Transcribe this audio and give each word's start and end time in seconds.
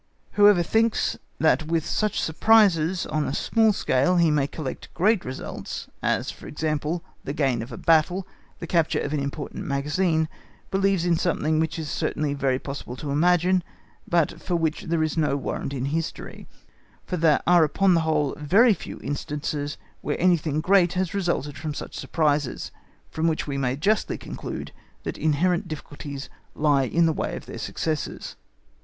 Whoever 0.31 0.63
thinks 0.63 1.15
that 1.39 1.67
with 1.67 1.85
such 1.85 2.19
surprises 2.19 3.05
on 3.05 3.27
a 3.27 3.35
small 3.35 3.71
scale, 3.71 4.15
he 4.17 4.31
may 4.31 4.47
connect 4.47 4.91
great 4.95 5.23
results—as, 5.23 6.31
for 6.31 6.47
example, 6.47 7.03
the 7.23 7.33
gain 7.33 7.61
of 7.61 7.71
a 7.71 7.77
battle, 7.77 8.25
the 8.57 8.65
capture 8.65 8.99
of 8.99 9.13
an 9.13 9.19
important 9.19 9.63
magazine—believes 9.65 11.05
in 11.05 11.17
something 11.17 11.59
which 11.59 11.77
it 11.77 11.83
is 11.83 11.91
certainly 11.91 12.33
very 12.33 12.57
possible 12.57 12.95
to 12.95 13.11
imagine, 13.11 13.63
but 14.07 14.41
for 14.41 14.55
which 14.55 14.85
there 14.85 15.03
is 15.03 15.17
no 15.17 15.37
warrant 15.37 15.71
in 15.71 15.85
history; 15.85 16.47
for 17.05 17.15
there 17.15 17.43
are 17.45 17.63
upon 17.63 17.93
the 17.93 18.01
whole 18.01 18.33
very 18.39 18.73
few 18.73 18.99
instances 19.01 19.77
where 20.01 20.19
anything 20.19 20.61
great 20.61 20.93
has 20.93 21.13
resulted 21.13 21.55
from 21.59 21.75
such 21.75 21.93
surprises; 21.95 22.71
from 23.11 23.27
which 23.27 23.45
we 23.45 23.55
may 23.55 23.75
justly 23.75 24.17
conclude 24.17 24.71
that 25.03 25.19
inherent 25.19 25.67
difficulties 25.67 26.27
lie 26.55 26.85
in 26.85 27.05
the 27.05 27.13
way 27.13 27.35
of 27.35 27.45
their 27.45 27.59
success. 27.59 28.35